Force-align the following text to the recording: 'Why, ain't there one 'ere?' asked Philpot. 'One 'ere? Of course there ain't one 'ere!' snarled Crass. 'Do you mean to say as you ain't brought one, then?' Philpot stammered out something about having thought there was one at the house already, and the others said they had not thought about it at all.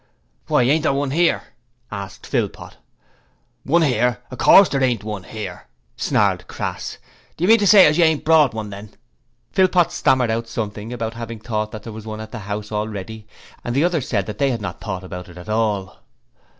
'Why, 0.47 0.63
ain't 0.63 0.81
there 0.81 0.93
one 0.93 1.11
'ere?' 1.11 1.43
asked 1.91 2.25
Philpot. 2.25 2.77
'One 3.63 3.83
'ere? 3.83 4.17
Of 4.31 4.39
course 4.39 4.67
there 4.67 4.81
ain't 4.81 5.03
one 5.03 5.25
'ere!' 5.25 5.67
snarled 5.95 6.47
Crass. 6.47 6.97
'Do 7.37 7.43
you 7.43 7.47
mean 7.47 7.59
to 7.59 7.67
say 7.67 7.85
as 7.85 7.99
you 7.99 8.03
ain't 8.03 8.25
brought 8.25 8.51
one, 8.55 8.71
then?' 8.71 8.95
Philpot 9.51 9.91
stammered 9.91 10.31
out 10.31 10.47
something 10.47 10.91
about 10.91 11.13
having 11.13 11.37
thought 11.39 11.73
there 11.83 11.93
was 11.93 12.07
one 12.07 12.19
at 12.19 12.31
the 12.31 12.39
house 12.49 12.71
already, 12.71 13.27
and 13.63 13.75
the 13.75 13.83
others 13.83 14.07
said 14.09 14.25
they 14.25 14.49
had 14.49 14.59
not 14.59 14.81
thought 14.81 15.03
about 15.03 15.29
it 15.29 15.37
at 15.37 15.49
all. 15.49 15.99